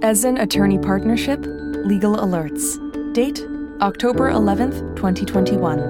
Esin 0.00 0.42
Attorney 0.42 0.78
Partnership, 0.78 1.40
Legal 1.46 2.16
Alerts. 2.16 2.76
Date 3.14 3.46
October 3.80 4.30
11th, 4.30 4.94
2021. 4.94 5.80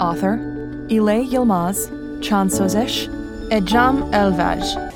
Author 0.00 0.38
Ilay 0.88 1.30
Yilmaz, 1.30 1.88
Chansozesh, 2.18 3.06
Ejam 3.50 4.10
Elvaj. 4.12 4.92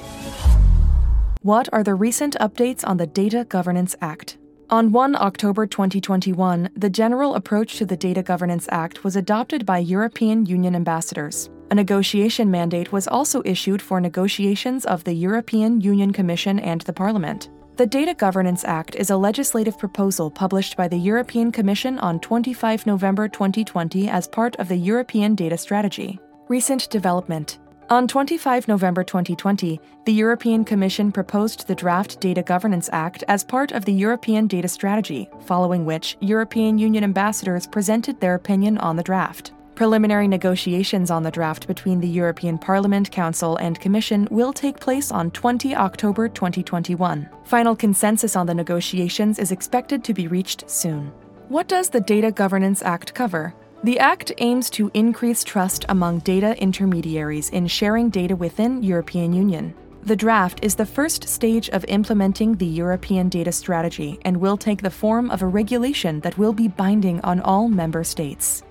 What 1.43 1.69
are 1.73 1.85
the 1.85 1.95
recent 1.95 2.35
updates 2.41 2.87
on 2.87 2.97
the 2.97 3.07
Data 3.07 3.47
Governance 3.49 3.95
Act? 4.01 4.39
On 4.71 4.91
1 4.91 5.15
October 5.15 5.65
2021, 5.65 6.71
the 6.75 6.91
general 6.91 7.37
approach 7.37 7.77
to 7.77 7.87
the 7.87 7.97
Data 7.97 8.25
Governance 8.25 8.67
Act 8.73 9.05
was 9.05 9.15
adopted 9.15 9.65
by 9.65 9.79
European 9.79 10.47
Union 10.47 10.75
ambassadors. 10.75 11.49
A 11.71 11.77
negotiation 11.77 12.51
mandate 12.51 12.91
was 12.91 13.07
also 13.07 13.41
issued 13.45 13.81
for 13.81 14.01
negotiations 14.01 14.85
of 14.85 15.05
the 15.05 15.13
European 15.13 15.81
Union 15.81 16.13
Commission 16.13 16.59
and 16.59 16.81
the 16.83 16.93
Parliament. 16.93 17.51
The 17.79 17.87
Data 17.87 18.13
Governance 18.13 18.65
Act 18.65 18.97
is 18.97 19.11
a 19.11 19.17
legislative 19.17 19.79
proposal 19.79 20.33
published 20.33 20.77
by 20.77 20.89
the 20.89 20.99
European 20.99 21.53
Commission 21.53 21.97
on 22.01 22.19
25 22.19 22.87
November 22.87 23.29
2020 23.29 24.09
as 24.09 24.27
part 24.27 24.57
of 24.57 24.67
the 24.67 24.75
European 24.75 25.37
Data 25.37 25.57
Strategy. 25.57 26.19
Recent 26.49 26.91
development 26.91 27.61
on 27.89 28.09
25 28.09 28.67
November 28.67 29.05
2020, 29.05 29.81
the 30.07 30.13
European 30.13 30.65
Commission 30.65 31.13
proposed 31.13 31.69
the 31.69 31.75
draft 31.77 32.21
Data 32.21 32.43
Governance 32.43 32.91
Act 32.93 33.23
as 33.29 33.45
part 33.45 33.71
of 33.71 33.85
the 33.85 33.93
European 33.93 34.49
Data 34.49 34.67
Strategy, 34.67 35.31
following 35.47 35.85
which 35.85 36.17
European 36.21 36.79
Union 36.79 37.05
ambassadors 37.05 37.69
presented 37.69 38.21
their 38.21 38.35
opinion 38.35 38.77
on 38.79 38.97
the 38.97 39.05
draft. 39.05 39.53
Preliminary 39.79 40.27
negotiations 40.27 41.09
on 41.09 41.23
the 41.23 41.31
draft 41.31 41.69
between 41.69 42.01
the 42.01 42.09
European 42.09 42.59
Parliament, 42.59 43.13
Council, 43.13 43.55
and 43.59 43.79
Commission 43.79 44.27
will 44.29 44.53
take 44.53 44.81
place 44.81 45.13
on 45.13 45.31
20 45.31 45.77
October 45.77 46.29
2021. 46.29 47.31
Final 47.45 47.77
consensus 47.77 48.35
on 48.35 48.47
the 48.47 48.55
negotiations 48.55 49.39
is 49.39 49.53
expected 49.53 50.03
to 50.03 50.13
be 50.13 50.27
reached 50.27 50.69
soon. 50.69 51.13
What 51.47 51.69
does 51.69 51.91
the 51.91 52.01
Data 52.01 52.33
Governance 52.33 52.83
Act 52.83 53.15
cover? 53.15 53.55
The 53.85 54.01
Act 54.01 54.33
aims 54.39 54.69
to 54.71 54.91
increase 54.95 55.45
trust 55.45 55.85
among 55.89 56.19
data 56.25 56.61
intermediaries 56.61 57.51
in 57.51 57.69
sharing 57.69 58.11
data 58.11 58.35
within 58.35 58.83
European 58.83 59.33
Union. 59.33 59.77
The 60.03 60.17
draft 60.17 60.59
is 60.65 60.75
the 60.75 60.87
first 60.87 61.29
stage 61.29 61.69
of 61.69 61.85
implementing 61.87 62.57
the 62.57 62.67
European 62.67 63.29
data 63.29 63.53
strategy 63.53 64.19
and 64.23 64.39
will 64.39 64.57
take 64.57 64.83
the 64.83 64.91
form 64.91 65.31
of 65.31 65.43
a 65.43 65.47
regulation 65.47 66.19
that 66.21 66.37
will 66.37 66.53
be 66.53 66.67
binding 66.67 67.21
on 67.21 67.39
all 67.43 67.69
member 67.69 68.03
states. 68.03 68.65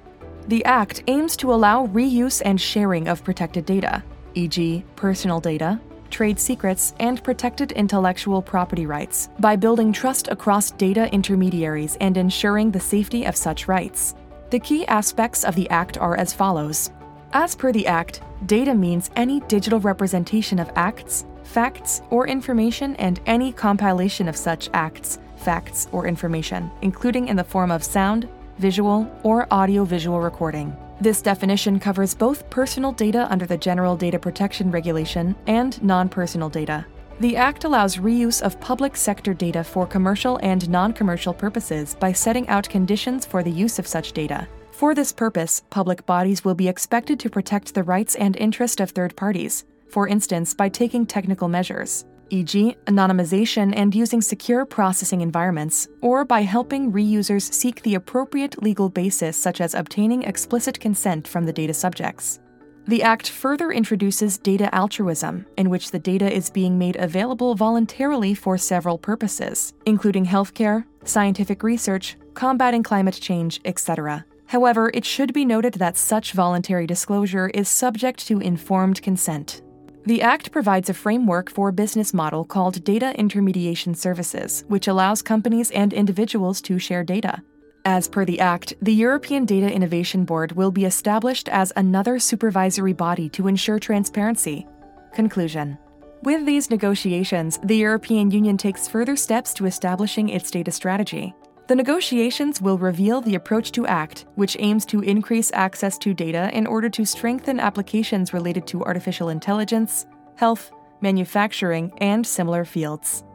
The 0.48 0.64
Act 0.64 1.04
aims 1.08 1.36
to 1.38 1.54
allow 1.54 1.88
reuse 1.88 2.42
and 2.46 2.60
sharing 2.60 3.10
of 3.10 3.22
protected 3.22 3.66
data, 3.66 4.02
e.g., 4.34 4.82
personal 4.96 5.42
data, 5.42 5.78
trade 6.10 6.40
secrets, 6.40 6.94
and 7.02 7.22
protected 7.22 7.74
intellectual 7.74 8.42
property 8.42 8.86
rights, 8.86 9.28
by 9.40 9.58
building 9.58 9.92
trust 9.92 10.30
across 10.30 10.72
data 10.72 11.14
intermediaries 11.14 11.98
and 12.00 12.16
ensuring 12.16 12.72
the 12.72 12.80
safety 12.80 13.26
of 13.26 13.36
such 13.36 13.68
rights. 13.68 14.16
The 14.50 14.60
key 14.62 14.86
aspects 14.88 15.44
of 15.44 15.54
the 15.54 15.70
Act 15.70 15.98
are 15.98 16.16
as 16.16 16.32
follows. 16.32 16.92
As 17.34 17.54
per 17.54 17.74
the 17.74 17.86
Act, 17.86 18.22
data 18.46 18.74
means 18.74 19.10
any 19.18 19.42
digital 19.42 19.82
representation 19.82 20.60
of 20.60 20.72
acts, 20.78 21.26
facts, 21.44 22.02
or 22.10 22.26
information 22.26 22.96
and 22.96 23.20
any 23.26 23.52
compilation 23.52 24.30
of 24.30 24.38
such 24.38 24.70
acts, 24.74 25.20
facts, 25.36 25.90
or 25.92 26.08
information, 26.08 26.72
including 26.82 27.28
in 27.28 27.36
the 27.36 27.44
form 27.44 27.70
of 27.70 27.84
sound, 27.84 28.30
visual, 28.60 29.10
or 29.24 29.48
audio-visual 29.52 30.20
recording. 30.20 30.76
This 31.00 31.22
definition 31.22 31.80
covers 31.80 32.16
both 32.16 32.50
personal 32.50 32.92
data 32.92 33.28
under 33.32 33.46
the 33.46 33.58
General 33.58 33.96
Data 33.96 34.18
Protection 34.18 34.72
Regulation 34.72 35.36
and 35.46 35.82
non-personal 35.84 36.50
data. 36.50 36.86
The 37.20 37.36
Act 37.36 37.64
allows 37.64 37.98
reuse 37.98 38.42
of 38.42 38.60
public 38.60 38.96
sector 38.96 39.34
data 39.34 39.64
for 39.64 39.88
commercial 39.88 40.40
and 40.44 40.70
non 40.70 40.94
commercial 40.94 41.34
purposes 41.34 41.96
by 42.00 42.12
setting 42.12 42.48
out 42.48 42.70
conditions 42.70 43.26
for 43.26 43.42
the 43.42 43.52
use 43.52 43.80
of 43.80 43.88
such 43.88 44.12
data. 44.12 44.48
For 44.72 44.94
this 44.94 45.12
purpose, 45.12 45.64
public 45.72 46.06
bodies 46.06 46.46
will 46.46 46.54
be 46.54 46.68
expected 46.68 47.20
to 47.22 47.30
protect 47.32 47.74
the 47.74 47.84
rights 47.84 48.14
and 48.16 48.36
interest 48.36 48.80
of 48.80 48.92
third 48.92 49.16
parties, 49.16 49.66
for 49.90 50.08
instance, 50.08 50.54
by 50.54 50.70
taking 50.70 51.06
technical 51.06 51.48
measures, 51.48 52.06
e.g., 52.30 52.76
anonymization 52.86 53.74
and 53.76 53.94
using 53.94 54.22
secure 54.22 54.66
processing 54.66 55.22
environments, 55.22 55.88
or 56.02 56.26
by 56.26 56.42
helping 56.42 56.92
reusers 56.92 57.54
seek 57.54 57.82
the 57.82 57.96
appropriate 57.96 58.62
legal 58.62 58.90
basis, 58.90 59.38
such 59.38 59.62
as 59.62 59.74
obtaining 59.74 60.24
explicit 60.24 60.80
consent 60.80 61.28
from 61.28 61.46
the 61.46 61.54
data 61.54 61.74
subjects. 61.74 62.40
The 62.88 63.04
Act 63.04 63.30
further 63.30 63.72
introduces 63.72 64.38
data 64.38 64.74
altruism, 64.74 65.46
in 65.58 65.70
which 65.70 65.92
the 65.92 66.00
data 66.00 66.34
is 66.34 66.50
being 66.50 66.78
made 66.78 66.96
available 66.96 67.54
voluntarily 67.54 68.34
for 68.34 68.58
several 68.58 68.98
purposes, 68.98 69.74
including 69.86 70.26
healthcare, 70.26 70.86
scientific 71.04 71.64
research, 71.64 72.16
combating 72.34 72.84
climate 72.84 73.20
change, 73.20 73.60
etc. 73.66 74.26
However, 74.46 74.90
it 74.94 75.04
should 75.04 75.34
be 75.34 75.44
noted 75.44 75.74
that 75.74 75.98
such 75.98 76.32
voluntary 76.32 76.88
disclosure 76.88 77.50
is 77.54 77.68
subject 77.68 78.26
to 78.28 78.40
informed 78.40 79.02
consent. 79.02 79.62
The 80.08 80.22
Act 80.22 80.54
provides 80.54 80.90
a 80.90 80.94
framework 80.94 81.50
for 81.50 81.68
a 81.68 81.74
business 81.74 82.14
model 82.14 82.46
called 82.46 82.82
Data 82.86 83.14
Intermediation 83.20 83.94
Services, 83.94 84.64
which 84.70 84.88
allows 84.88 85.22
companies 85.22 85.70
and 85.72 85.92
individuals 85.92 86.62
to 86.62 86.80
share 86.80 87.04
data. 87.04 87.44
As 87.84 88.08
per 88.08 88.24
the 88.24 88.40
Act, 88.40 88.74
the 88.82 88.94
European 88.94 89.44
Data 89.44 89.70
Innovation 89.70 90.24
Board 90.24 90.54
will 90.54 90.72
be 90.72 90.86
established 90.86 91.50
as 91.50 91.74
another 91.76 92.20
supervisory 92.20 92.94
body 92.94 93.28
to 93.32 93.50
ensure 93.50 93.80
transparency. 93.80 94.66
Conclusion 95.14 95.78
With 96.24 96.46
these 96.46 96.70
negotiations, 96.70 97.60
the 97.62 97.76
European 97.76 98.32
Union 98.32 98.56
takes 98.56 98.88
further 98.88 99.18
steps 99.18 99.54
to 99.56 99.66
establishing 99.66 100.30
its 100.30 100.50
data 100.50 100.72
strategy. 100.72 101.36
The 101.68 101.76
negotiations 101.76 102.62
will 102.62 102.78
reveal 102.78 103.20
the 103.20 103.36
approach 103.36 103.74
to 103.74 103.86
ACT, 103.86 104.24
which 104.36 104.56
aims 104.60 104.86
to 104.86 105.02
increase 105.02 105.52
access 105.54 105.98
to 105.98 106.14
data 106.14 106.50
in 106.54 106.66
order 106.66 106.90
to 106.90 107.06
strengthen 107.06 107.60
applications 107.60 108.32
related 108.32 108.66
to 108.68 108.86
artificial 108.86 109.28
intelligence, 109.28 110.06
health, 110.36 110.72
manufacturing, 111.02 111.92
and 111.98 112.26
similar 112.26 112.64
fields. 112.64 113.26